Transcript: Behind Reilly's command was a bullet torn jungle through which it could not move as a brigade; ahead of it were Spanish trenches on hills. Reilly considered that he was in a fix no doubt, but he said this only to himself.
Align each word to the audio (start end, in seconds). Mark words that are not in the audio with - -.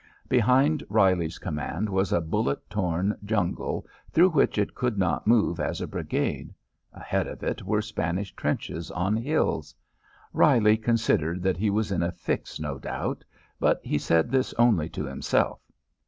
Behind 0.27 0.83
Reilly's 0.89 1.37
command 1.37 1.87
was 1.87 2.11
a 2.11 2.19
bullet 2.21 2.67
torn 2.71 3.15
jungle 3.23 3.85
through 4.09 4.29
which 4.29 4.57
it 4.57 4.73
could 4.73 4.97
not 4.97 5.27
move 5.27 5.59
as 5.59 5.79
a 5.79 5.85
brigade; 5.85 6.55
ahead 6.91 7.27
of 7.27 7.43
it 7.43 7.61
were 7.61 7.83
Spanish 7.83 8.33
trenches 8.35 8.89
on 8.89 9.15
hills. 9.15 9.75
Reilly 10.33 10.75
considered 10.77 11.43
that 11.43 11.57
he 11.57 11.69
was 11.69 11.91
in 11.91 12.01
a 12.01 12.11
fix 12.11 12.59
no 12.59 12.79
doubt, 12.79 13.23
but 13.59 13.79
he 13.83 13.99
said 13.99 14.31
this 14.31 14.55
only 14.55 14.89
to 14.89 15.05
himself. 15.05 15.59